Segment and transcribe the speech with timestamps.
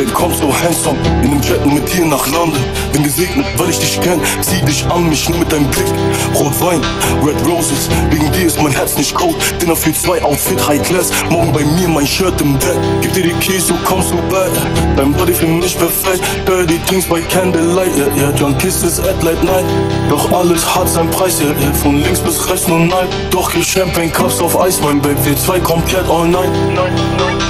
[0.00, 0.10] All.
[0.10, 2.60] Willkommen so handsome, in dem Jet mit dir nach London.
[2.92, 5.86] Bin gesegnet, weil ich dich kenn, zieh dich an mich nur mit deinem Blick.
[6.34, 6.80] Rotwein,
[7.24, 11.10] Red Roses, wegen dir ist mein Herz nicht cold Dinner für zwei, Outfit, High Class,
[11.30, 14.50] morgen bei mir mein Shirt im Bett Gib dir die Keys, du kommst so bad,
[14.96, 16.22] dein Body für mich perfekt.
[16.46, 19.64] Dirty Things by Candlelight, yeah, yeah, John Kisses at late night.
[20.08, 23.64] Doch alles hat seinen Preis, yeah, yeah, von links bis rechts nur nein Doch hier
[23.64, 26.50] Champagne Cups auf Eis, mein Babe, wir zwei komplett all night.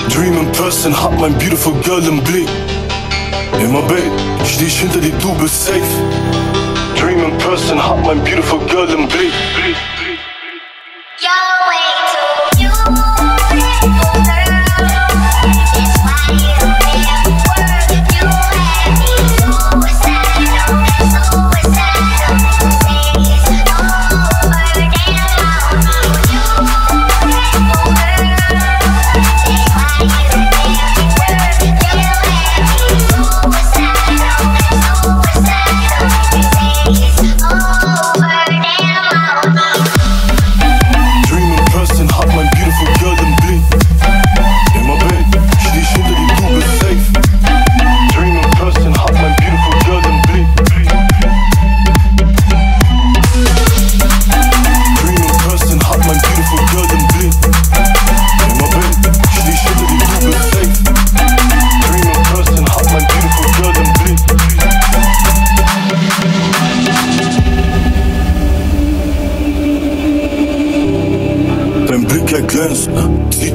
[0.08, 2.39] Dream in person, hab mein beautiful girl im Blick
[3.60, 4.10] Immer babe,
[4.44, 5.80] steh ich hinter dir, du bist safe.
[6.98, 9.32] Dream in person, hab mein beautiful girl im Blick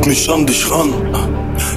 [0.06, 0.94] mich an dich ran.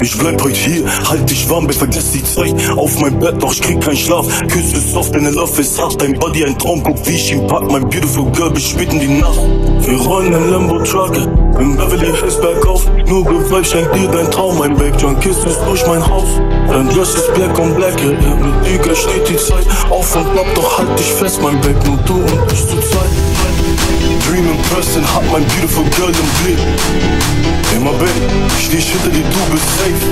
[0.01, 3.61] Ich bleib heute hier, halt dich warm, vergiss die Zeit auf mein Bett, doch ich
[3.61, 4.27] krieg keinen Schlaf.
[4.49, 7.71] Küsse soft, deine Love ist hart, dein Body ein Traum, guck wie ich ihn pack,
[7.71, 9.39] mein beautiful girl bis spät in die Nacht.
[9.81, 14.59] Wir rollen ein Lambo Truck, in Beverly Hills bergauf, nur Vibe schenkt dir dein Traum,
[14.59, 16.29] mein John Kiss ist durch mein Haus.
[16.69, 18.35] Dein Dress ist black on black, yeah, yeah.
[18.37, 21.97] mit dir steht die Zeit auf und ab, doch halt dich fest, mein Babe, nur
[21.99, 23.38] du und ich zur Zeit.
[24.27, 26.59] Dream in person, hab mein beautiful girl im Blick.
[27.75, 28.09] Immer babe,
[28.59, 30.05] steh ich hinter dir, du bist safe.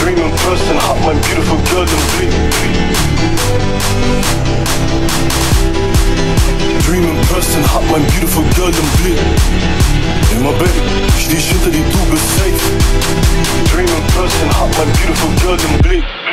[0.00, 2.32] Dream in person, hab mein beautiful girl im Blick.
[6.86, 9.18] Dream in person, hab mein beautiful girl im Blick.
[10.36, 10.82] Immer babe,
[11.18, 12.60] steh ich hinter dir, du bist safe.
[13.72, 16.25] Dream in person, hab mein beautiful girl im Blick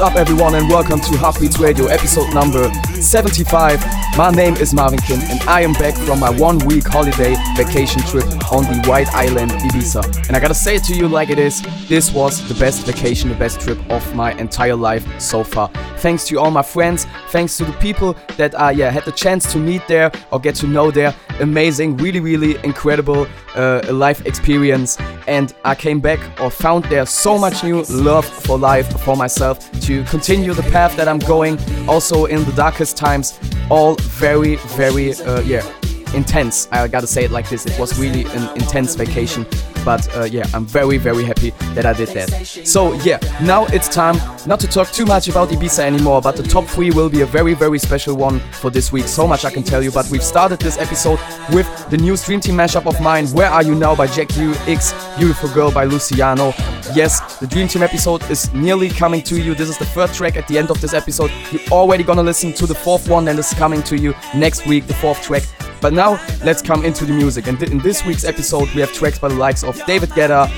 [0.00, 3.84] What's up, everyone, and welcome to Heartbeats Radio, episode number 75.
[4.16, 8.00] My name is Marvin Kim, and I am back from my one week holiday vacation
[8.04, 10.26] trip on the White Island, Ibiza.
[10.26, 13.28] And I gotta say it to you like it is this was the best vacation,
[13.28, 15.68] the best trip of my entire life so far.
[15.98, 19.52] Thanks to all my friends, thanks to the people that I yeah, had the chance
[19.52, 21.14] to meet there or get to know there.
[21.40, 24.98] Amazing, really, really incredible uh, life experience.
[25.26, 29.70] And I came back or found there so much new love for life for myself
[29.82, 31.58] to continue the path that I'm going.
[31.88, 33.38] Also in the darkest times,
[33.70, 35.79] all very, very uh, yeah
[36.14, 36.68] intense.
[36.70, 37.66] I gotta say it like this.
[37.66, 39.46] It was really an intense vacation.
[39.84, 42.46] But uh, yeah, I'm very, very happy that I did that.
[42.46, 44.16] So yeah, now it's time
[44.46, 47.26] not to talk too much about Ibiza anymore, but the top three will be a
[47.26, 49.06] very, very special one for this week.
[49.06, 49.90] So much I can tell you.
[49.90, 51.18] But we've started this episode
[51.52, 54.54] with the new Dream Team mashup of mine, Where Are You Now by Jack Ü
[54.66, 56.52] X, Beautiful Girl by Luciano.
[56.94, 59.54] Yes, the Dream Team episode is nearly coming to you.
[59.54, 61.30] This is the third track at the end of this episode.
[61.50, 64.86] You're already gonna listen to the fourth one and it's coming to you next week,
[64.86, 65.44] the fourth track.
[65.80, 67.46] But now let's come into the music.
[67.46, 70.50] And th- in this week's episode, we have tracks by the likes of David Guetta,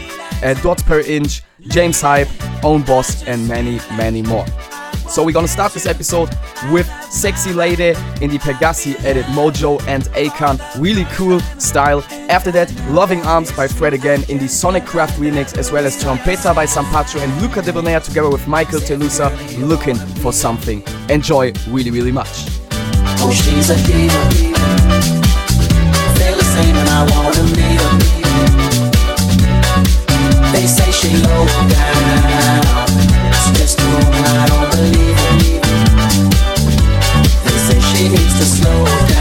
[0.42, 2.26] uh, Dots Per Inch, James Hype,
[2.62, 4.44] Öwnboss, and many, many more.
[5.12, 6.30] So we're gonna start this episode
[6.70, 7.88] with Sexy Lady
[8.22, 10.58] in the Pegasi edit Mojo and Akon.
[10.80, 12.02] Really cool style.
[12.30, 16.02] After that, Loving Arms by Fred again in the Sonic Craft remix, as well as
[16.02, 19.28] Trompeta by Sampacho and Luca Debonaire together with Michael Telusa,
[19.58, 20.82] Looking for Something.
[21.10, 22.46] Enjoy really, really much.
[23.20, 23.74] Oh, she's a
[26.64, 27.98] and I wanna meet her.
[30.52, 32.86] They say she low down.
[33.28, 33.81] It's just
[34.82, 34.88] They
[37.56, 39.11] say she needs to slow down.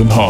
[0.00, 0.29] Starts with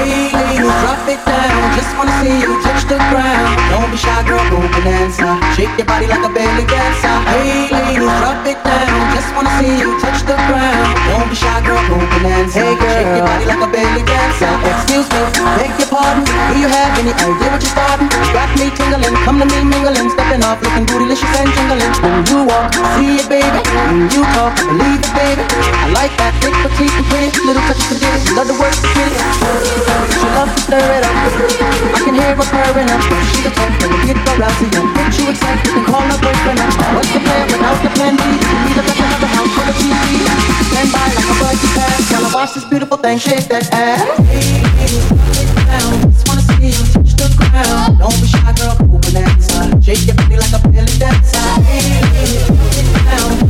[0.00, 0.49] Hey
[1.00, 1.76] drop it down.
[1.76, 3.56] Just wanna see you touch the ground.
[3.72, 5.40] Don't be shy, girl, go bonanza.
[5.56, 7.16] Shake your body like a belly dancer.
[7.32, 9.00] Hey, ladies, drop it down.
[9.16, 10.84] Just wanna see you touch the ground.
[11.08, 12.60] Don't be shy, girl, go bonanza.
[12.60, 12.92] Hey, girl.
[12.92, 14.52] Shake your body like a belly dancer.
[14.72, 15.22] Excuse me,
[15.56, 16.24] beg your pardon.
[16.24, 18.08] Do you have any idea what you're starting?
[18.36, 21.92] got me tingling, come to me mingling, stepping off, looking bootylicious and jingling.
[22.04, 23.60] When you walk, see it, baby.
[23.88, 25.44] When you talk, believe it, baby.
[25.80, 28.20] I like that thick petite and pretty little touch of it.
[28.36, 29.18] Love the work, the pretty.
[30.12, 31.14] She loves the third it up.
[31.94, 33.00] I can hear her purring up.
[33.30, 34.82] She the type that get the route to you.
[34.94, 36.74] Get you excited, you can call her boyfriend up.
[36.94, 38.22] What's the plan without the plan B?
[38.66, 40.26] Need a better have a house full of TV.
[40.70, 42.08] Stand by like a buggy pass.
[42.10, 44.02] Tell her watch this beautiful thing, shake that ass.
[44.26, 44.66] Hey,
[45.68, 46.10] down.
[46.10, 47.98] Just wanna see you touch the ground.
[47.98, 49.70] Don't be shy, girl, go bonanza.
[49.82, 51.46] Shake your body like a belly dancer.
[51.66, 52.46] Hey,
[53.06, 53.49] down.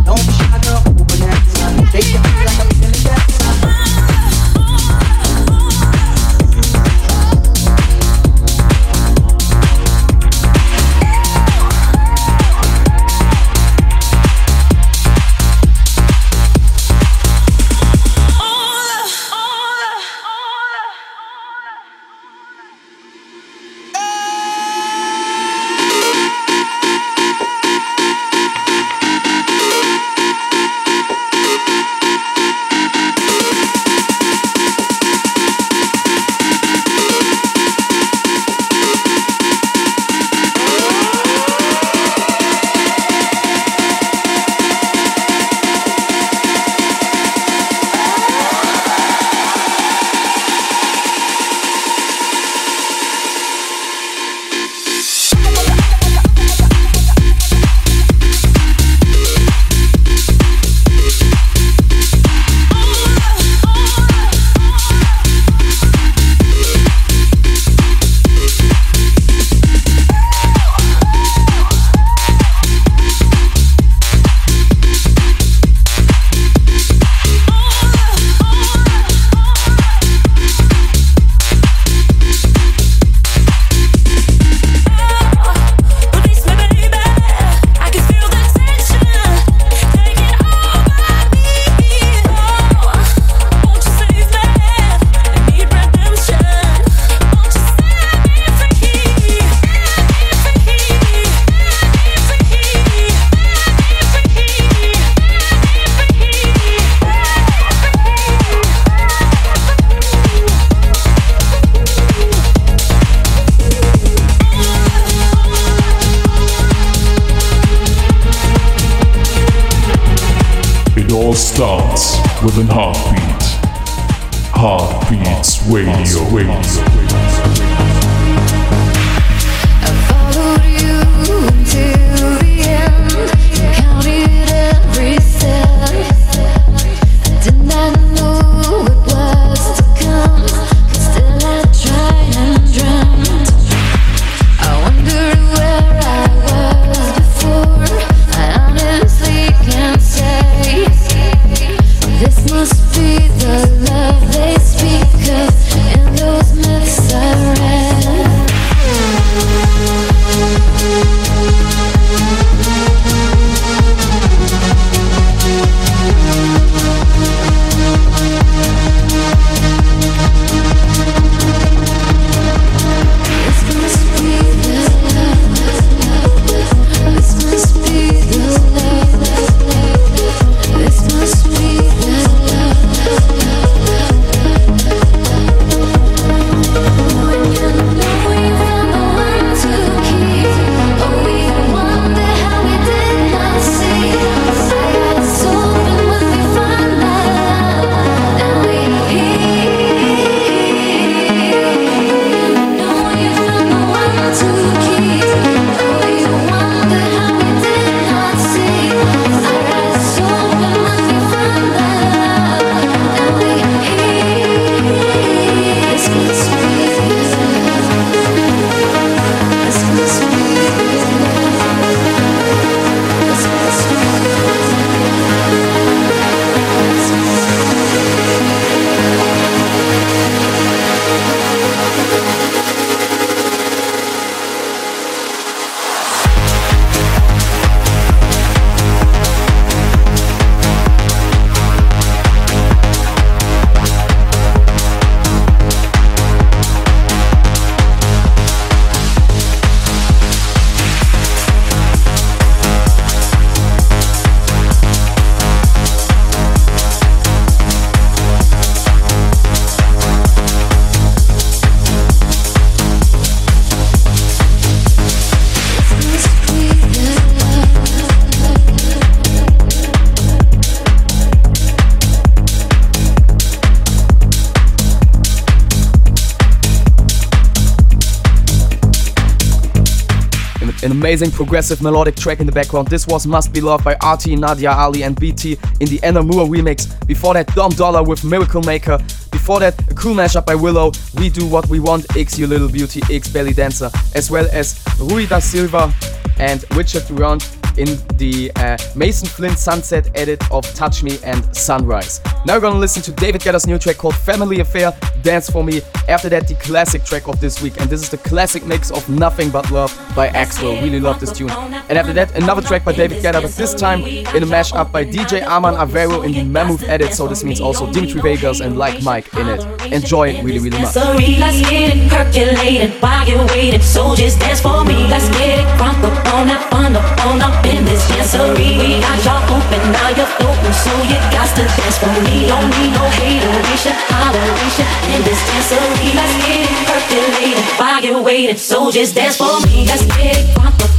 [281.11, 282.87] amazing progressive melodic track in the background.
[282.87, 286.87] This was Must Be Loved by Arty, Nadia Ali, and BT in the Moore remix.
[287.05, 288.97] Before that, Dom Dolla with Miracle Maker.
[289.29, 292.69] Before that, a cool mashup by Willow, We Do What We Want, X You Little
[292.69, 295.93] Beauty, X Belly Dancer, as well as Rui da Silva
[296.39, 297.45] and Richard Durand
[297.77, 302.21] in the uh, Mason Flint Sunset edit of Touch Me and Sunrise.
[302.45, 304.93] Now we're gonna listen to David Guetta's new track called Family Affair,
[305.23, 305.81] Dance For Me.
[306.07, 309.07] After that, the classic track of this week, and this is the classic mix of
[309.09, 310.81] Nothing But Love by Axwell.
[310.81, 311.49] Really love this tune.
[311.91, 315.03] And after that, another track by David Guetta, but this time in a mashup by
[315.03, 319.03] DJ Arman Avero in the Mammoth edit, so this means also Dimitri Vegas and Like
[319.03, 319.59] Mike in it.
[319.91, 320.95] Enjoy it really, really much.
[320.95, 323.81] Let's get it percolated while you're waiting.
[323.81, 325.03] So just dance for me.
[325.11, 328.79] Let's get it crunk up on that fun up on up in this dancery.
[328.79, 332.47] We got y'all open, now you're floating, so you got to dance for me.
[332.47, 336.15] Don't need no hateration, holleration in this dancery.
[336.15, 338.55] Let's get it percolated while you're waiting.
[338.55, 339.83] So just dance for me.
[339.91, 340.90] Let's get it crunk up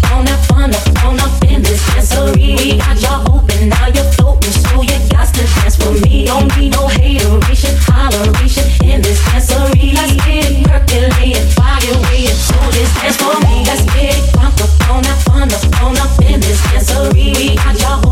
[13.73, 17.35] Let's get it it up on that fun up on up in this dancery.
[17.37, 18.12] We got y'all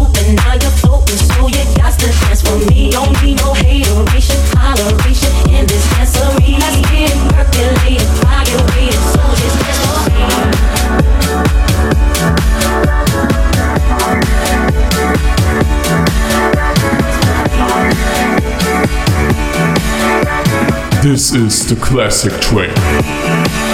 [21.03, 23.70] This is the classic track.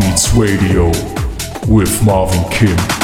[0.00, 0.86] Beats Radio
[1.68, 2.99] with Marvin Kim.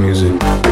[0.00, 0.69] music.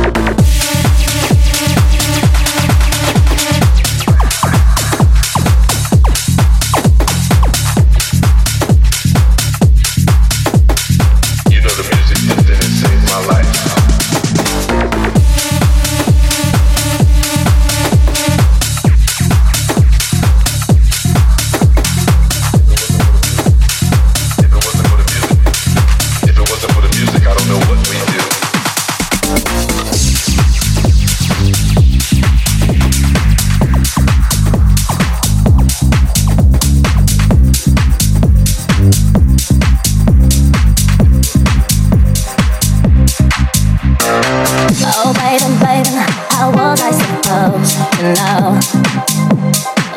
[48.14, 48.62] love.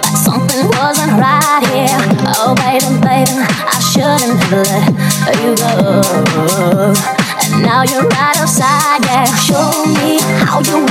[0.03, 2.01] Like something wasn't right here.
[2.35, 4.67] Oh, baby, baby, I shouldn't have
[5.25, 6.01] let you go.
[7.43, 9.25] And now you're right outside, yeah.
[9.35, 10.85] Show me how you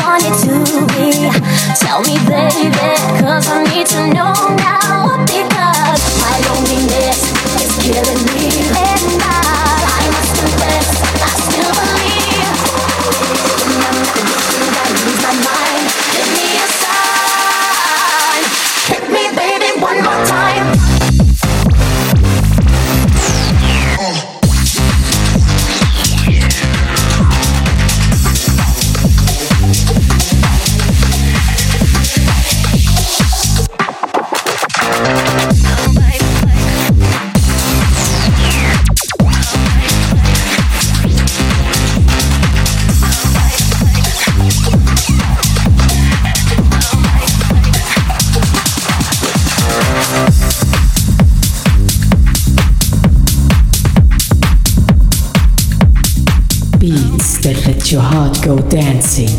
[58.51, 59.30] go dancing.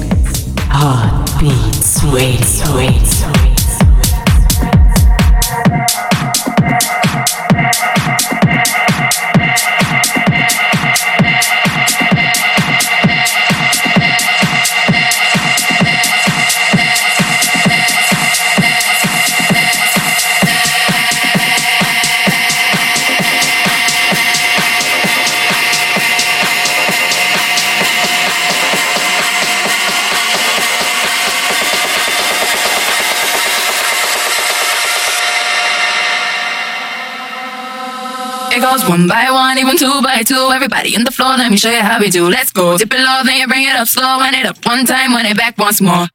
[38.79, 40.49] one by one, even two by two.
[40.53, 42.29] Everybody in the floor, let me show you how we do.
[42.29, 42.77] Let's go.
[42.77, 44.17] Dip it low, then you bring it up slow.
[44.17, 46.07] Wind it up one time, wind it back once more.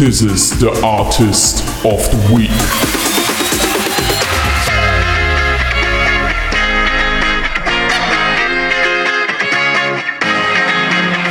[0.00, 2.50] This is the artist of the week.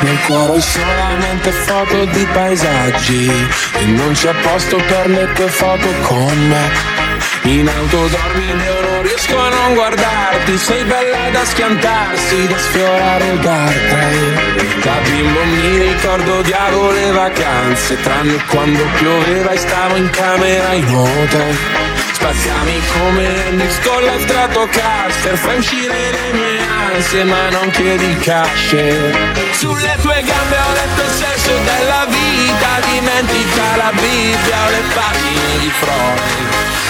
[0.01, 3.31] Nel cuore solamente foto di paesaggi
[3.73, 6.97] E non c'è posto per le tue foto con me
[7.43, 13.39] in auto dormi non riesco a non guardarti Sei bella da schiantarsi, da sfiorare il
[13.39, 14.59] guardrail.
[14.81, 20.87] Da bimbo mi ricordo odiavo le vacanze Tranne quando pioveva e stavo in camera in
[20.87, 21.57] hotel
[22.13, 26.59] Spaziami come Hendrix con la Stratocaster Fai uscire le mie
[26.93, 28.75] ansie ma non chiedi cash.
[29.51, 35.59] Sulle tue gambe ho letto il senso della vita Dimentica la Bibbia o le pagine
[35.59, 36.68] di Freud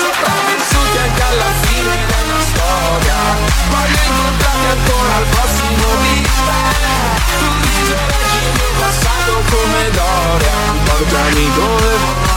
[0.00, 3.18] Sopravvissuti anche alla fine della storia
[3.70, 6.84] Voglio incontrarti ancora al prossimo weekend
[7.38, 12.30] Tu risorreggi il mio passato come Dorian Portami dove vuoi.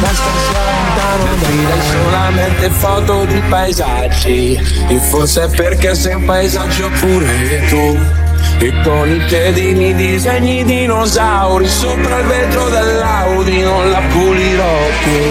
[0.00, 0.30] Basta
[0.62, 4.60] lontano Dai solamente foto di paesaggi.
[4.88, 8.21] E forse è perché sei un paesaggio pure tu
[8.62, 15.22] e con i piedini disegni dinosauri Sopra il vetro dell'Audi non la pulirò più.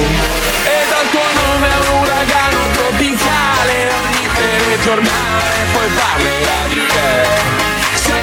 [0.74, 3.74] E dal tuo nome è un uragano tropicale
[4.04, 7.50] Ogni telegiornale poi parlerà di te.
[7.94, 8.22] Sei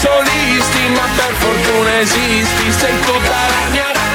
[0.00, 4.07] solisti Ma per fortuna esisti, sei tutta la mia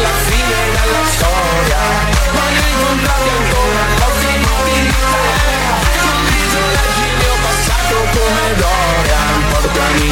[0.00, 1.78] alla fine della storia
[2.32, 2.44] Ma
[3.36, 3.84] ancora
[6.72, 8.46] leggi il mio passato come
[9.50, 10.08] Portami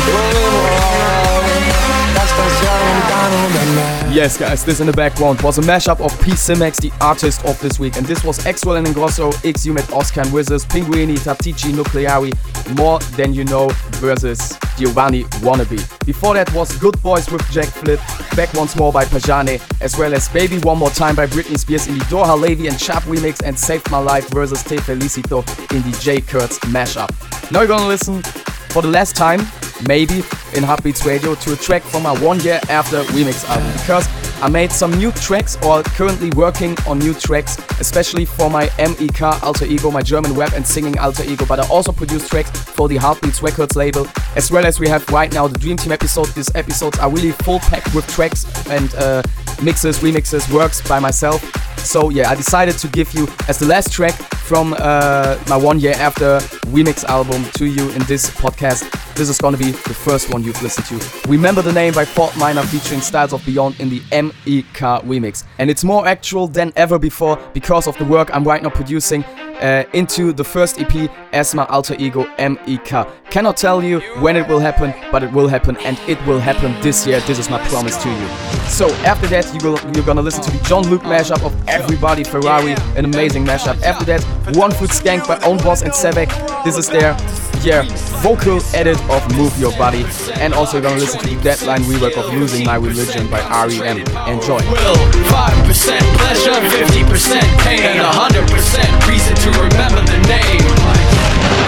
[4.11, 7.61] Yes guys, this in the background was a mashup of P Simex, the artist of
[7.61, 11.17] this week, and this was Axwell and Ingrosso, X U Met, Oscar and Wizards, Pinguini,
[11.19, 12.33] Tattici, Nucleari,
[12.77, 13.69] More Than You Know
[14.01, 15.79] versus Giovanni Wannabe.
[16.05, 18.01] Before that was Good Boys with Jack Flip,
[18.39, 21.89] Back Once More by Pajane, as well as Baby One More Time by Britney Spears
[21.89, 25.41] in the Doha Levy and Chap remix, and Saved My Life versus Te Felicito
[25.75, 26.21] in the J.
[26.21, 27.11] Kurtz mashup.
[27.51, 28.23] Now you're gonna listen
[28.71, 29.41] for the last time,
[29.89, 30.23] maybe,
[30.55, 34.07] in Heartbeats Radio to a track from my one year after remix album because
[34.41, 39.23] I made some new tracks or currently working on new tracks, especially for my MEK
[39.43, 41.45] alter ego, my German rap and singing alter ego.
[41.45, 45.09] But I also produce tracks for the Heartbeats Records label, as well as we have
[45.11, 46.29] right now the Dream Team episode.
[46.29, 49.23] These episodes are really full packed with tracks and uh,
[49.63, 51.43] mixes, remixes, works by myself.
[51.79, 54.15] So yeah, I decided to give you as the last track
[54.49, 56.39] from uh, my one year after
[56.73, 58.91] remix album to you in this podcast.
[59.15, 61.29] This is gonna be the first one you've listened to.
[61.29, 65.45] Remember the name by Fort Minor featuring Styles of Beyond in the MEK remix.
[65.59, 69.23] And it's more actual than ever before because of the work I'm right now producing
[69.61, 73.07] uh, into the first EP as my alter ego MEK.
[73.31, 76.81] Cannot tell you when it will happen, but it will happen and it will happen
[76.81, 77.21] this year.
[77.21, 78.29] This is my promise to you.
[78.69, 82.25] So after that, you go, you're gonna listen to the John Luke mashup of Everybody
[82.25, 83.83] Ferrari, an amazing mashup.
[83.83, 84.23] After that,
[84.55, 86.31] One Foot Skank by Öwnboss and Sevek.
[86.65, 87.17] This is their
[87.63, 87.83] yeah
[88.23, 90.05] vocal edit of Move Your Body.
[90.41, 93.99] And also you're gonna listen to the Deadline rework of Losing My Religion by REM.
[94.29, 94.59] Enjoy.
[94.71, 94.97] Will
[95.29, 101.08] 5% pleasure, 50% pain, and 100% reason to remember the name.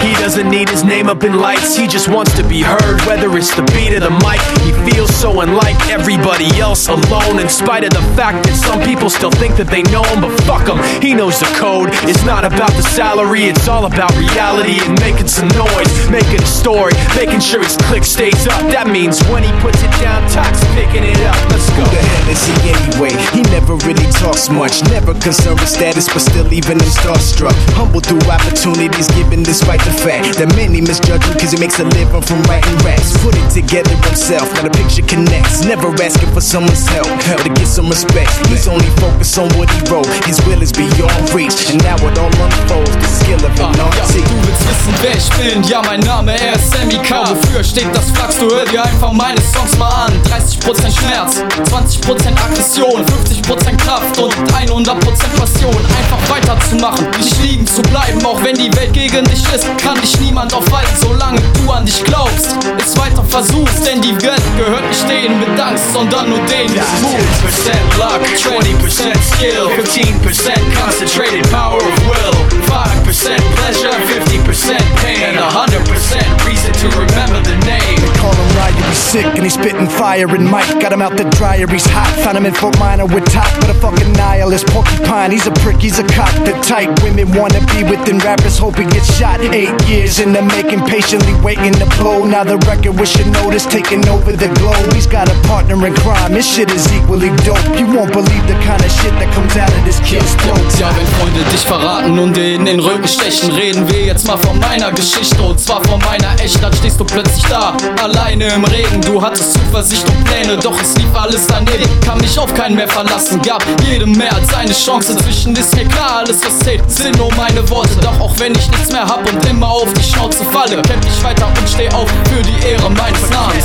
[0.01, 3.29] He doesn't need his name up in lights, he just wants to be heard, whether
[3.37, 4.41] it's the beat of the mic.
[4.65, 9.11] He feels so unlike everybody else alone, in spite of the fact that some people
[9.11, 11.91] still think that they know him, but fuck him, he knows the code.
[12.09, 16.49] It's not about the salary, it's all about reality and making some noise, making a
[16.49, 18.61] story, making sure his click stays up.
[18.73, 21.37] That means when he puts it down, Tox picking it up.
[21.53, 21.85] Let's go.
[21.85, 23.13] Who the hell is he anyway?
[23.37, 27.57] He never really talks much, never concerned with status, but still even him starstruck.
[27.77, 31.85] Humble through opportunities given despite the fact that many misjudge him because he makes a
[31.85, 33.17] living from writing raps.
[33.23, 35.65] Put it together himself, now the picture connects.
[35.65, 38.31] Never asking for someone's help or to get some respect.
[38.49, 40.07] He's only focused on what he wrote.
[40.27, 42.95] His will is beyond reach, and now it all unfolds.
[42.97, 44.15] The skill of an Ja, artist.
[44.15, 45.63] du willst wissen, wer ich bin?
[45.65, 47.25] Ja, mein Name, er ist Sammy K.
[47.29, 48.39] Wofür steht das Flachs?
[48.39, 50.13] Du hör dir einfach meine Songs mal an.
[50.31, 55.77] 30% Schmerz, 20% Aggression, 50% Kraft und 100% Passion.
[55.99, 59.67] Einfach weiterzumachen, nicht liegen zu bleiben, auch wenn die Welt gegen dich ist.
[59.83, 62.57] Kann dich niemand aufhalten, solange du an dich glaubst.
[62.79, 67.03] Es weiter versuchst, denn die Welt gehört nicht denen mit Angst, sondern nur denen mit
[67.03, 67.21] Mut.
[67.45, 76.47] 10% luck, 20% skill, 15% concentrated power of will, 5% pleasure, 50% pain, and 100%
[76.47, 78.00] reason to remember the name.
[78.21, 81.25] Call him Ryu, he's sick and he's spitting fire and Mike got him out the
[81.37, 82.13] dryer, he's hot.
[82.25, 85.31] Found him in Fort Minor with top, but a fucking nihilist porcupine.
[85.31, 86.33] He's a prick, he's a cock.
[86.45, 89.41] The type women wanna be within rappers, hope he gets shot.
[89.41, 92.25] Eight years in the making, patiently waiting to blow.
[92.25, 94.93] Now the record with notice taking over the globe.
[94.93, 97.65] He's got a partner in crime, his shit is equally dope.
[97.79, 100.61] You won't believe the kind of shit that comes out of this kid's throat.
[100.79, 104.59] Ja, wenn Freunde dich verraten und in den Rücken stechen, reden wir jetzt mal von
[104.59, 106.63] meiner Geschichte und zwar von meiner echt.
[106.63, 107.75] Dann stehst du plötzlich da,
[108.11, 109.01] alleine im Regen.
[109.03, 111.89] Du hattest Zuversicht und Pläne, doch es lief alles daneben.
[112.01, 115.13] Kann mich auf keinen mehr verlassen, gab jedem mehr als eine Chance.
[115.13, 117.97] Inzwischen ist mir klar, alles was zählt, sind nur meine Worte.
[118.01, 121.25] Doch auch wenn ich nichts mehr hab und immer auf die Schnauze falle, kämpf ich
[121.25, 123.65] weiter und steh auf für die Ehre meines Namens.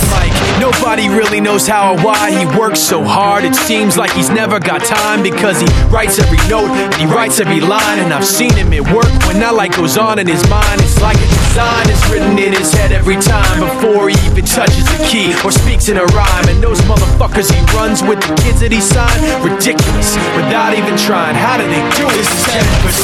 [0.60, 3.44] Nobody really knows how or why he works so hard.
[3.44, 7.40] It seems like he's never got time because he writes every note and he writes
[7.40, 8.00] every line.
[8.00, 10.82] And I've seen him at work when that light goes on in his mind.
[10.82, 14.84] It's like a design is written in his head every time before he even touches
[14.92, 16.48] a key or speaks in a rhyme.
[16.52, 21.32] And those motherfuckers he runs with, the kids that he signed, ridiculous without even trying.
[21.32, 22.16] How do they do it?
[22.20, 22.44] This is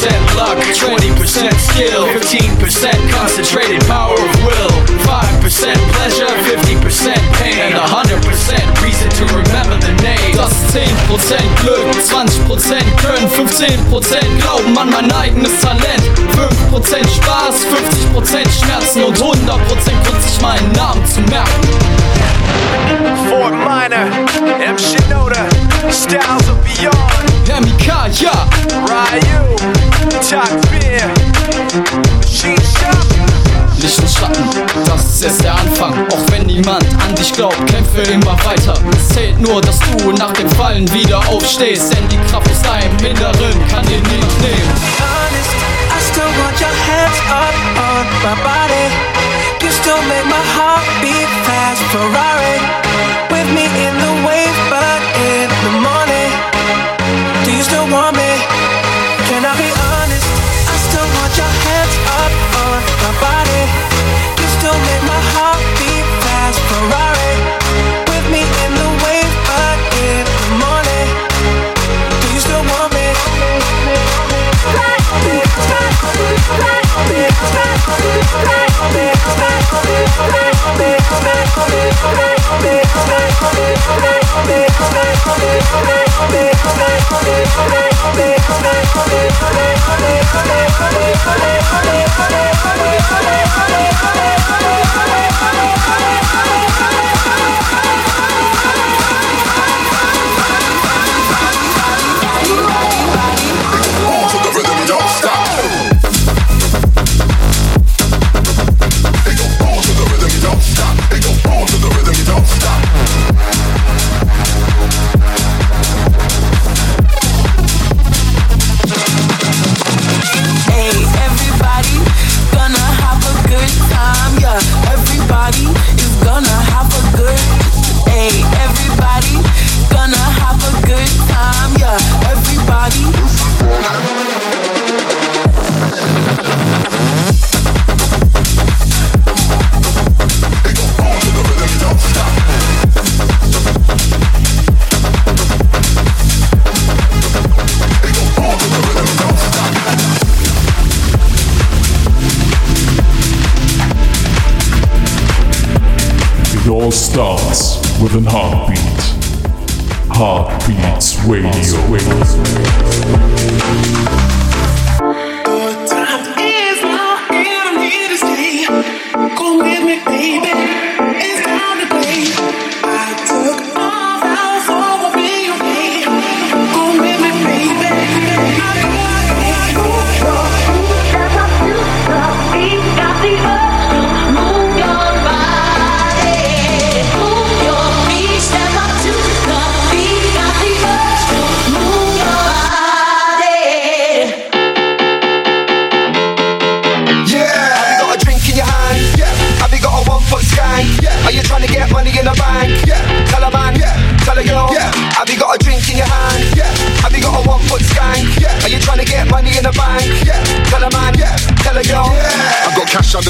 [0.03, 1.15] 10% luck, 20%
[1.63, 4.75] skill, 15% concentrated power of will,
[5.07, 10.35] 5% pleasure, 50% pain, and 100% reason to remember the name.
[10.35, 10.81] Das ist 10%
[11.61, 16.03] Glück, 20% Können, 15% Glauben an mein eigenes Talent,
[16.71, 17.55] 5% Spaß,
[18.15, 21.61] 50% Schmerzen und 100% Grund, sich meinen Namen zu merken.
[23.29, 24.07] Fort Minor,
[24.59, 24.77] M.
[24.77, 25.45] Shinoda,
[25.89, 28.47] Styles of Beyond, Mika, ja,
[28.87, 29.55] Ryu,
[30.29, 31.09] Talk Beer,
[32.21, 33.40] Machine Shop
[33.82, 34.45] ordentlichen Schatten.
[34.86, 38.75] Das ist erst der Anfang, auch wenn niemand an dich glaubt, kämpfe immer weiter.
[38.95, 42.95] Es zählt nur, dass du nach dem Fallen wieder aufstehst, denn die Kraft aus deinem
[42.99, 44.71] Inneren kann dir niemand nehmen.
[45.01, 45.55] Honest,
[45.89, 48.86] I still want your hands up on my body.
[49.63, 52.57] You still make my heart beat fast, Ferrari.
[53.32, 56.32] With me in the wave, but in the morning.
[57.45, 58.30] Do you still want me?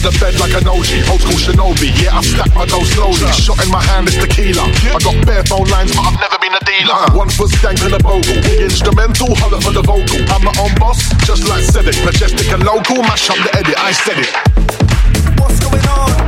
[0.02, 1.93] The bed like an OG, old school Shinobi.
[2.02, 3.22] Yeah, I stack my dough slowly.
[3.38, 4.66] Shot in my hand is tequila.
[4.66, 6.97] I got bare phone lines, but I've never been a dealer.
[7.14, 8.34] One foot stank in a bogle.
[8.41, 10.18] Big instrumental, holler for the vocal.
[10.34, 12.04] I'm my own boss, just like said it.
[12.04, 13.78] Majestic and local, mash up the edit.
[13.78, 14.34] I said it.
[15.38, 16.20] What's going on?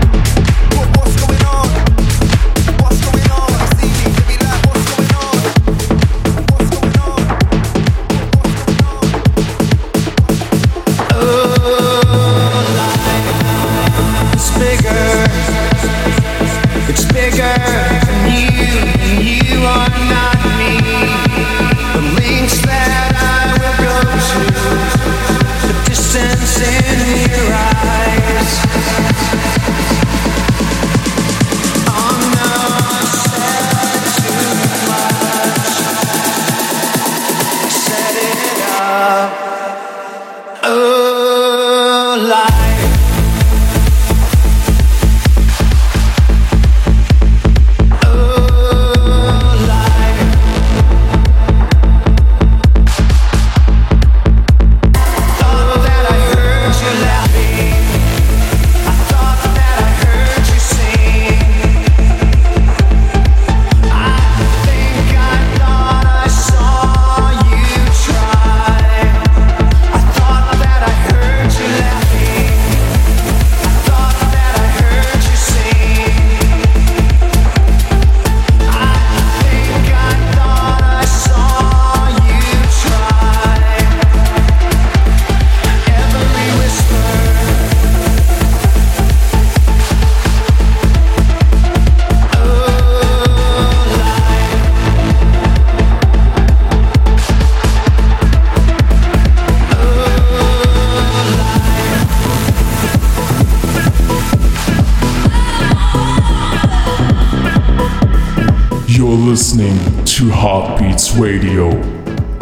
[110.93, 111.69] Heartbeats Radio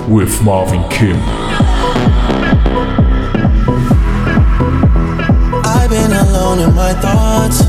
[0.09, 1.15] with Marvin Kim.
[5.63, 7.61] I've been alone in my thoughts.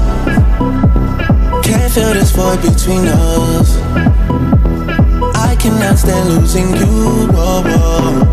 [1.65, 3.77] Can't feel this void between us.
[5.37, 7.29] I cannot stand losing you.
[7.31, 8.27] Whoa, whoa.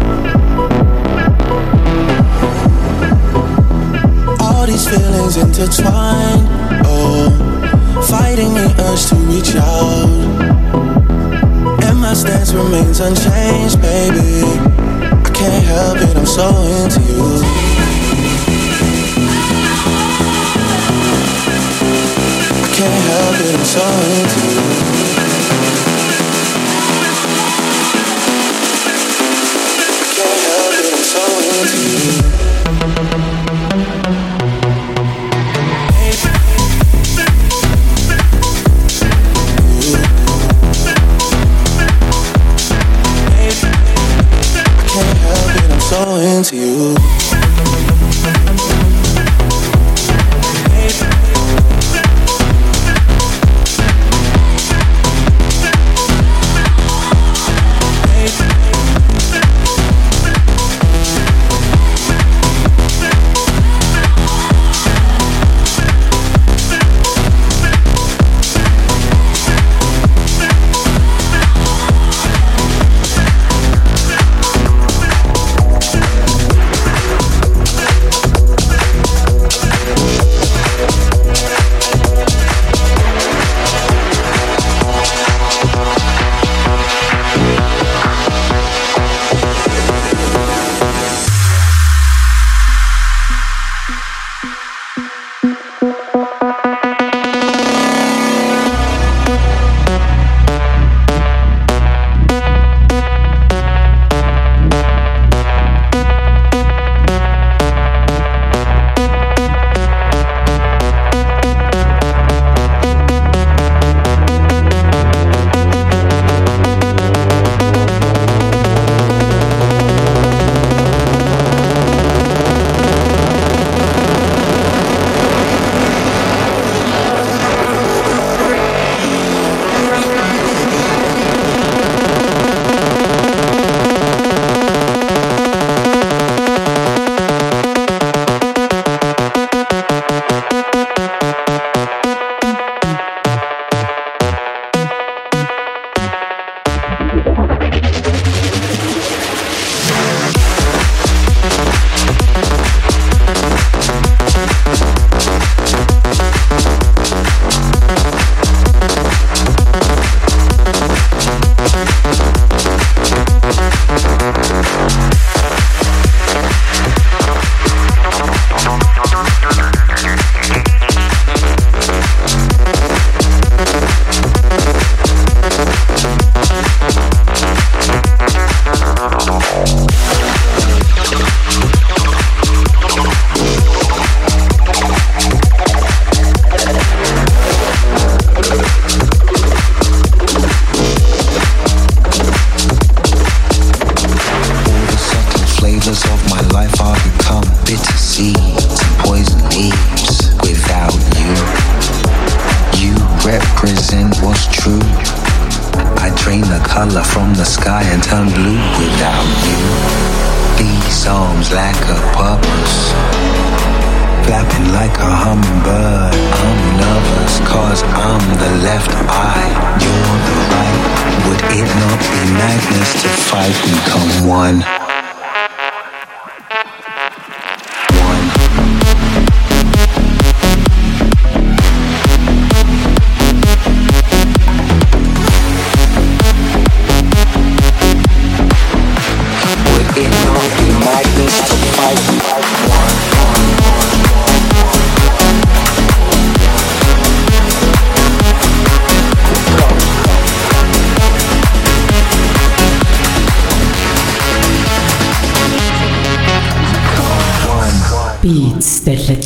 [4.41, 6.47] All these feelings intertwine.
[6.83, 7.29] Oh,
[8.09, 10.58] fighting the urge to reach out.
[12.09, 14.41] My stance remains unchanged, baby.
[14.41, 17.21] I can't help it, I'm so into you.
[22.57, 23.85] I can't help it, I'm so
[24.17, 24.57] into you.
[29.85, 31.21] I can't help it, I'm so
[31.61, 32.28] into you.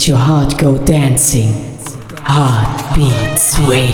[0.03, 1.53] Let your heart go dancing.
[2.25, 3.93] Heartbeats radio.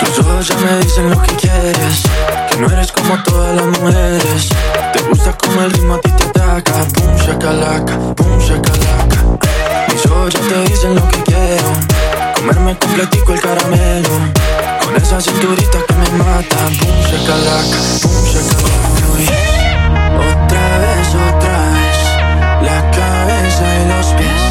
[0.00, 2.02] Tus ojos ya me dicen lo que quieres
[2.50, 4.48] Que no eres como todas las mujeres
[4.92, 9.38] Te gusta como el ritmo a ti te ataca Pum, shakalaka, pum, shakalaka
[9.92, 11.72] Mis ojos te dicen lo que quiero
[12.34, 19.28] Comerme completico el caramelo Con esa cinturita que me mata Pum, shakalaka, pum, Uy.
[20.16, 21.98] Otra vez, otra vez
[22.62, 24.47] La cabeza y los pies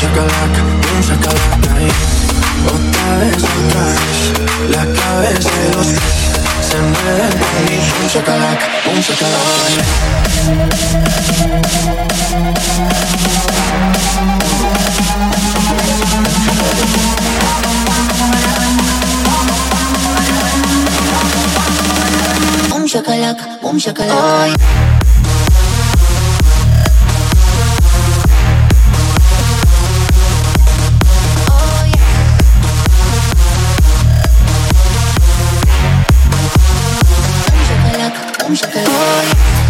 [0.00, 1.70] shakalaka, boom shakalaka.
[2.74, 4.18] Otra vez, otra vez.
[4.74, 6.26] La cabeza y los pies
[6.68, 10.90] Se mueven con mi boom shakalaka, boom shakalaka.
[22.70, 24.99] Boom shakalaka, boom shakalaka.
[38.50, 39.69] Hab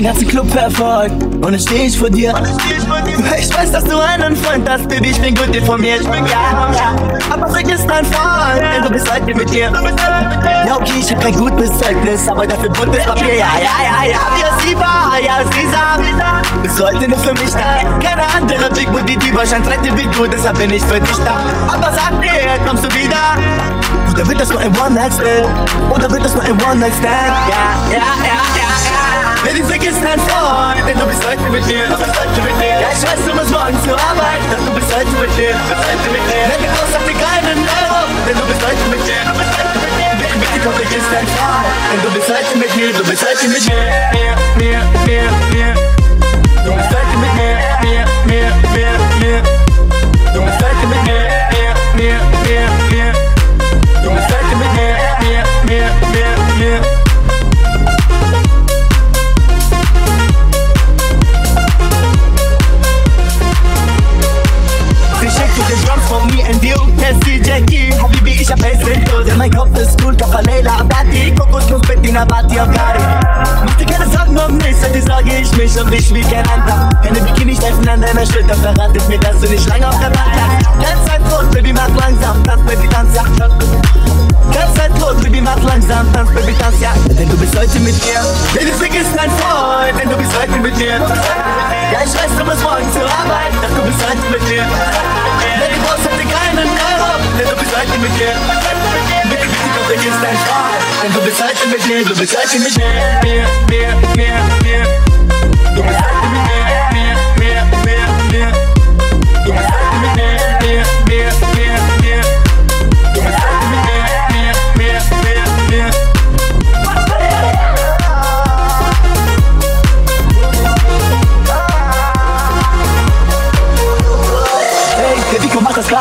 [0.00, 2.32] den ganzen Club verfolgt und jetzt steh ich vor dir.
[3.38, 6.02] Ich weiß, dass du einen Freund hast, Baby, ich bin gut informiert.
[6.02, 6.94] Ja, ja.
[7.30, 9.70] Aber vergiss dein Freund, denn du bist heute mit dir.
[10.66, 13.34] Ja, okay, ich hab kein gutes Zeugnis, aber dafür buntes Papier.
[13.34, 14.18] Ja, ja, ja, ja.
[14.40, 16.62] Ja, sie war, ja, sie sah.
[16.62, 17.80] Bist du heute nur für mich da?
[18.02, 21.40] Keine andere Big Booty, die wahrscheinlich trägt Big Good, deshalb bin ich für dich da.
[21.74, 22.30] Aber sag mir,
[22.66, 23.36] kommst du wieder?
[24.14, 25.94] Oder wird das nur ein One-Night-Stand?
[25.94, 27.04] Oder wird das nur ein One-Night-Stand?
[27.04, 29.09] Ja, ja, ja, ja, ja.
[29.42, 32.76] Baby, vergiss dein Freund, denn du bist heute mit mir, du bist heute mit mir.
[32.76, 35.64] Ja, ich weiß, du musst morgen zur Arbeit, doch du bist heute mit mir, du
[35.64, 36.44] bist heute mit mir.
[36.44, 39.80] Lenke aus auf die keinen Euro, denn du bist heute mit mir, du bist heute
[39.80, 40.12] mit mir.
[40.20, 43.64] Bitte, komm, vergiss dein Freund, denn du bist heute mit mir, du bist heute mit
[43.64, 43.80] mir.
[44.12, 44.78] Mir, mir,
[45.08, 45.24] mir,
[45.56, 45.72] mir.
[46.60, 48.92] Du bist heute mit mir, mir, mir, mir,
[49.24, 49.40] mir.
[50.36, 51.24] Du bist heute mit mir,
[51.56, 53.08] mir, mir, mir, mir.
[54.04, 56.28] Du bist heute mit mir, mir, mir, mir,
[56.60, 56.99] mir.
[66.30, 70.16] Me and you Kennst die Jackie, Habibi, ich hab Ace Ventos Mein Kopf ist cool,
[70.16, 73.04] Kappa Leila Abadi Kokosnuss, Bettina, Bati, Afghani
[73.64, 76.88] Mach dir keine Sorgen um mich, heute sorge ich mich um dich wie kein anderer
[77.02, 78.54] Keine Bikini-Streifen an deiner Schulter.
[78.54, 81.88] Verratet mir, dass du nicht lange auf der Bank hast Ganz Zeit tot, Baby, mach
[81.88, 83.24] langsam, tanz, Baby, tanz, ja.
[84.52, 86.92] Ganz Zeit tot, Baby, mach langsam, tanz, Baby, tanz, ja.
[87.10, 88.20] Denn du bist heute mit mir.
[88.54, 90.98] Baby, vergiss dein Freund, denn du bist heute mit mir.
[91.92, 94.64] Ja, ich weiß, du musst morgen zur Arbeit, doch du bist heute mit mir.
[94.64, 97.10] Denn du brauchst heute keinen Euro,
[97.44, 98.32] du bist heute mit mir
[99.28, 102.58] Bitte, bitte, komm, vergiss dein Freund Denn du bist heute mit mir, du bist heute
[102.58, 102.84] mit mir
[103.22, 104.82] Mir, mir, mir, mir
[105.74, 106.19] Du bist heute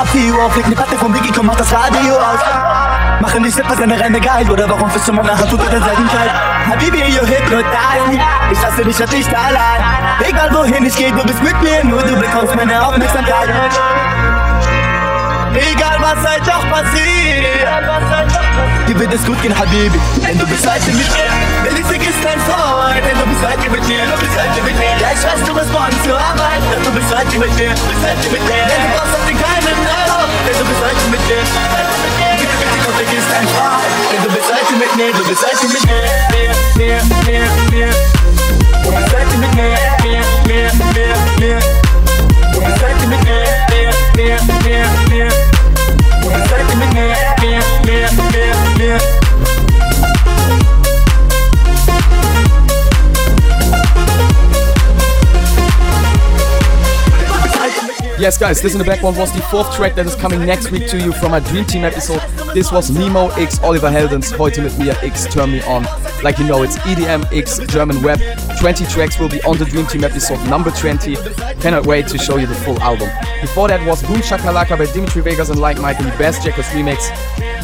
[0.09, 2.41] Grabview auf, leg ne Platte vom Biggie, komm, mach das Radio aus.
[3.21, 6.09] Machen die Slippers deine Reine geil, oder warum bist du mal nachher tut dir denselben
[6.09, 6.29] Teil?
[6.67, 8.17] Habibi, you hypnotize
[8.51, 9.81] Ich lasse dich halt nicht allein.
[10.27, 13.49] Egal wohin ich geh, du bist mit mir Nur du bekommst meine Aufmerksamkeit.
[15.53, 17.69] Egal was halt doch passiert.
[18.87, 21.29] Dir wird es gut gehen, Habibi Denn du bist heute mit mir.
[21.63, 24.75] Wenn ich vergiss dein Freund Denn du bist heute mit mir, du bist heute mit
[24.79, 24.97] mir.
[24.99, 27.85] Ja, ich weiß, du bist morgen zur Arbeit Doch du bist heute mit mir, du
[27.85, 28.65] bist heute mit mir.
[28.65, 29.58] Denn du brauchst auf den Denn
[30.45, 31.43] du bist heute mit mir
[34.11, 34.29] Denn du
[58.19, 60.87] Yes, guys, this in the background was the fourth track that is coming next week
[60.89, 62.19] to you from my Dream Team episode.
[62.53, 65.85] This was Nemo x Oliver Heldens, heute mit mir x Turn Me On.
[66.21, 68.19] Like you know, it's EDM x German Web.
[68.59, 71.15] 20 tracks will be on the Dream Team episode number 20.
[71.61, 73.09] Cannot wait to show you the full album.
[73.39, 77.07] Before that was Boom Shakalaka by Dimitri Vegas and Like Mike in the Bassjackers remix.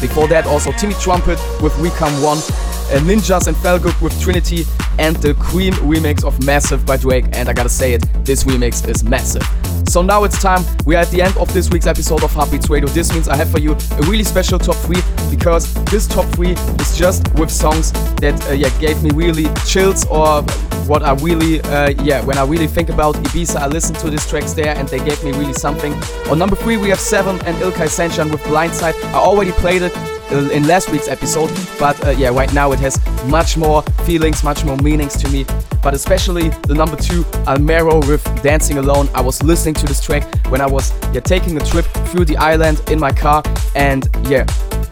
[0.00, 2.38] Before that, also Timmy Trumpet with We Come One.
[2.38, 4.64] uh, Ninjas and Felguk with Trinity,
[4.98, 7.26] and the Queen remix of Massive by Drake.
[7.32, 9.42] And I gotta say it, this remix is massive.
[9.88, 10.62] So now it's time.
[10.84, 12.88] We are at the end of this week's episode of Heartbeats Radio.
[12.88, 16.52] This means I have for you a really special top three because this top three
[16.52, 20.42] is just with songs that uh, yeah gave me really chills or
[20.86, 24.28] what I really uh, yeah when I really think about Ibiza I listen to these
[24.28, 25.94] tracks there and they gave me really something.
[26.30, 28.94] On number three we have Seven and Ilkay Sencan with Blindside.
[29.14, 29.92] I already played it
[30.30, 34.64] in last week's episode, but uh, yeah, right now it has much more feelings, much
[34.64, 35.44] more meanings to me.
[35.82, 39.08] But especially the number two, Almero with Dancing Alone.
[39.14, 42.36] I was listening to this track when I was yeah taking a trip through the
[42.36, 43.42] island in my car,
[43.74, 44.46] and yeah,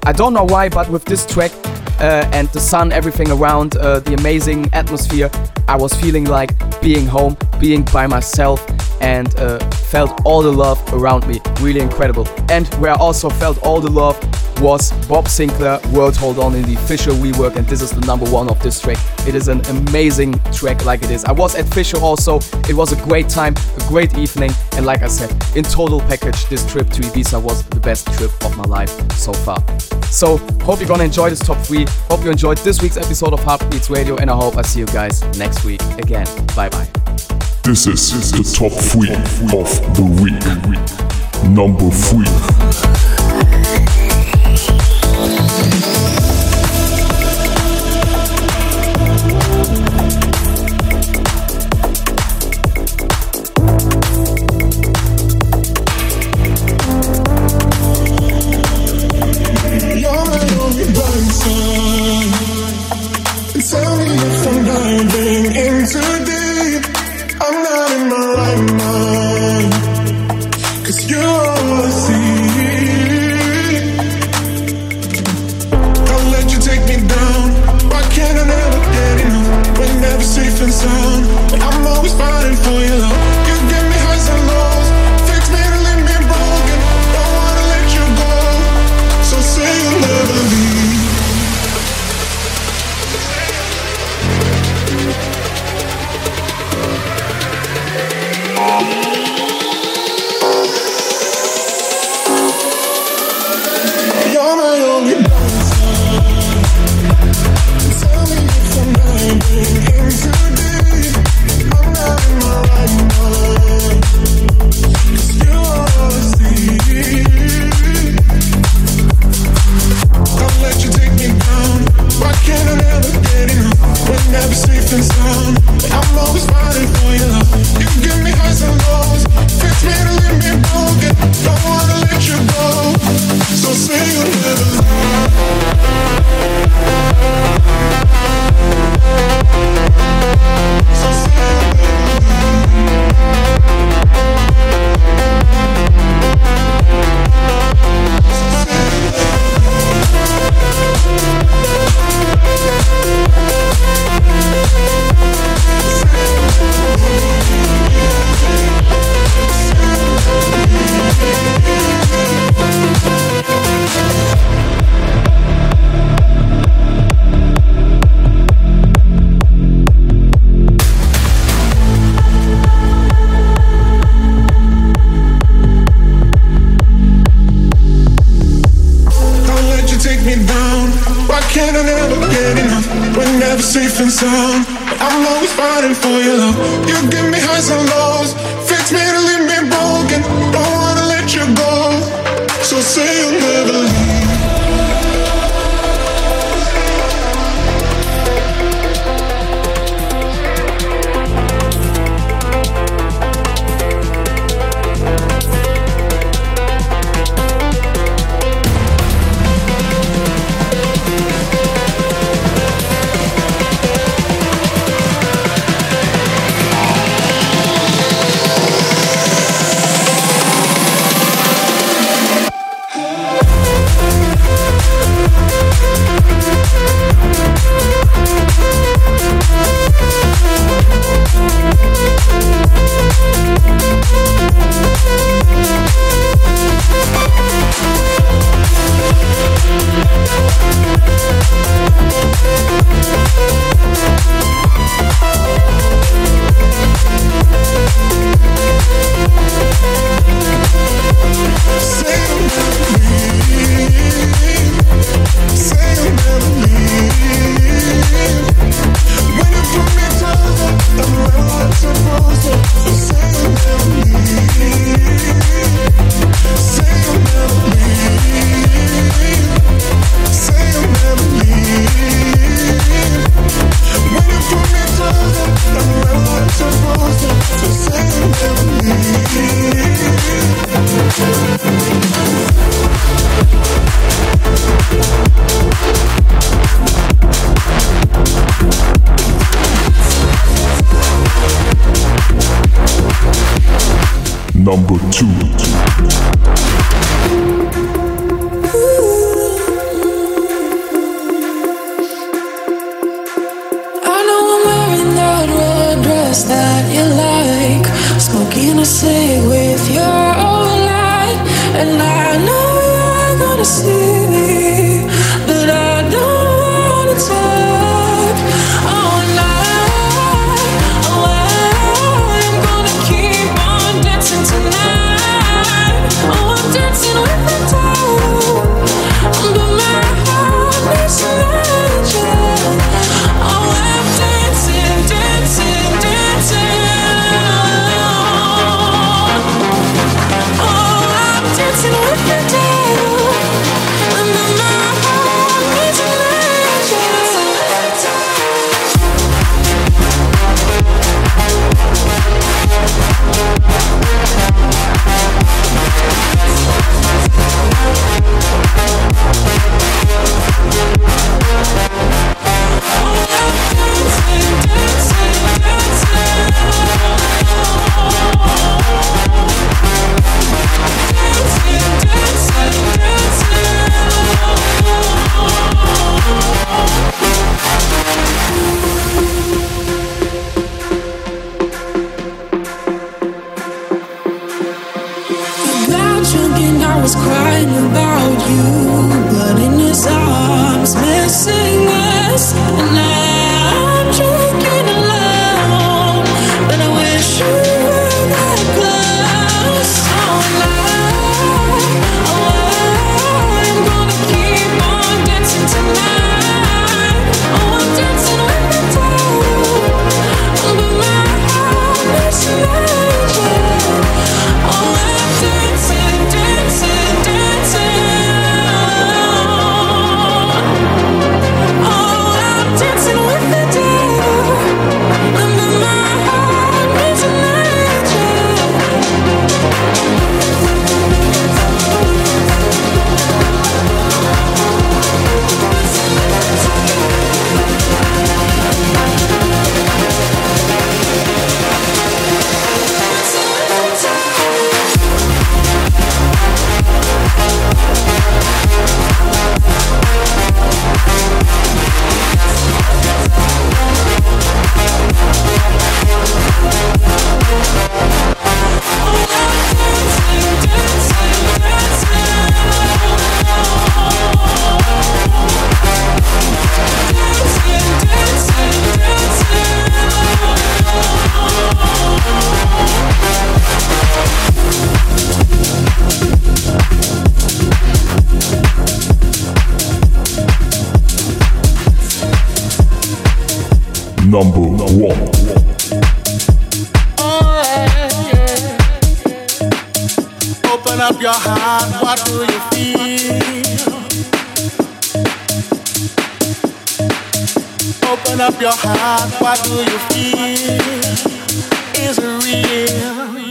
[0.04, 1.50] I don't know why, but with this track
[2.00, 5.30] uh, and the sun, everything around, uh, the amazing atmosphere,
[5.68, 8.60] I was feeling like being home, being by myself,
[9.00, 9.58] and uh,
[9.90, 11.40] felt all the love around me.
[11.62, 12.28] Really incredible.
[12.50, 14.16] And where I also felt all the love
[14.60, 18.26] was Bob Sinclar, World Hold On in the Fisher rework, and this is the number
[18.30, 18.98] one of this track.
[19.26, 21.24] It is an amazing track, like it is.
[21.24, 22.38] I was at Fisher also.
[22.68, 26.44] It was a great time, a great evening, and like I said, in total package,
[26.50, 29.58] this trip to Ibiza was the best trip of my life so far.
[30.10, 30.36] So,
[30.66, 31.86] hope you're gonna enjoy this top three.
[32.10, 34.86] Hope you enjoyed this week's episode of Heartbeats Radio, and I hope I see you
[34.86, 36.26] guys next week again.
[36.54, 36.88] Bye bye.
[37.64, 39.08] This is the top three
[39.58, 40.34] of the week.
[41.48, 42.93] Number three.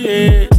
[0.04, 0.53] yeah.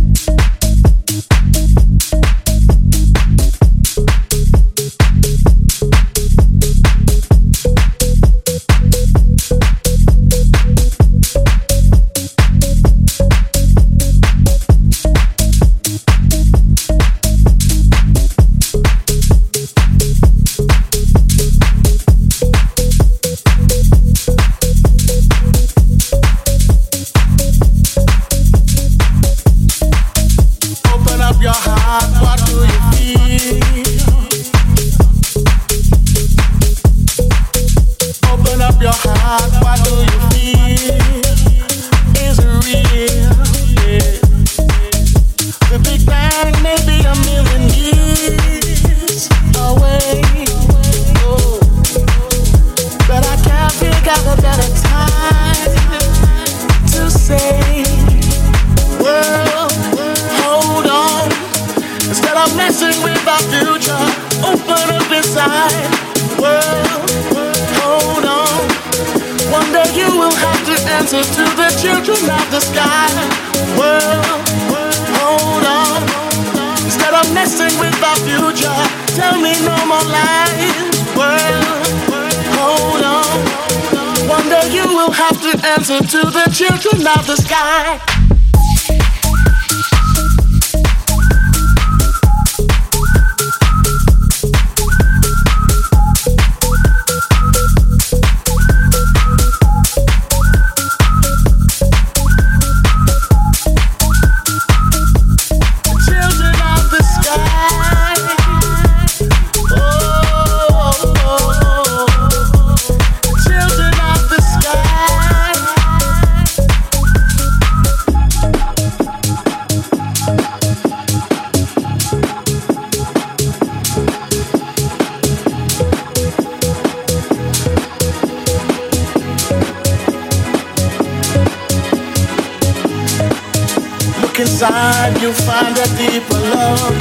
[134.65, 136.99] inside you find a deeper love.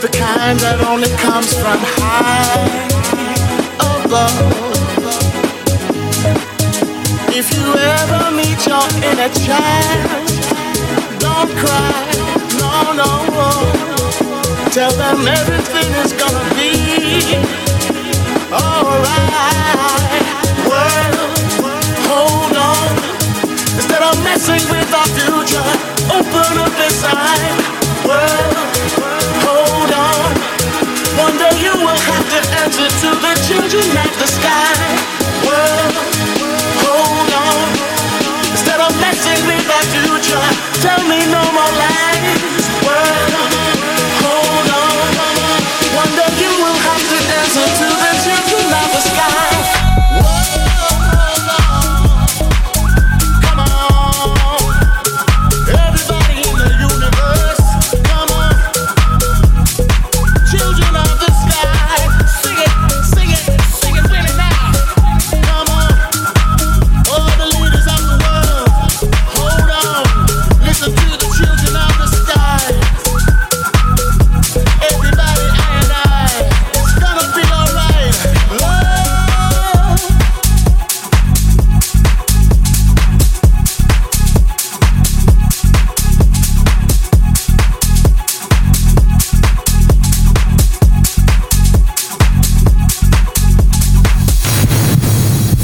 [0.00, 2.68] The kind that only comes from high
[3.80, 4.52] above.
[7.34, 7.66] If you
[7.96, 10.28] ever meet your inner child,
[11.18, 12.12] don't cry,
[12.60, 13.50] no, no, no.
[14.70, 16.72] Tell them everything is gonna be
[18.52, 19.32] alright.
[20.68, 21.41] World
[24.02, 25.68] are messing with our future.
[26.10, 27.54] Open up inside.
[28.02, 28.56] world.
[29.46, 30.30] hold on.
[31.22, 34.74] One day you will have to answer to the children of the sky.
[35.46, 35.94] world.
[36.82, 37.68] hold on.
[38.50, 40.46] Instead of messing with our future,
[40.82, 42.66] tell me no more lies.
[42.84, 43.31] world.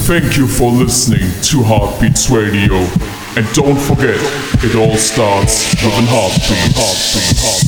[0.08, 2.76] Thank you for listening to Heartbeats Radio.
[3.36, 4.18] And don't forget,
[4.64, 6.72] it all starts with a heartbeat.
[6.74, 7.67] heartbeat, heartbeat.